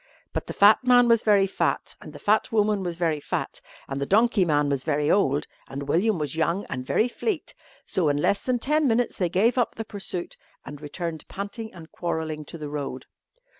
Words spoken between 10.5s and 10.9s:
and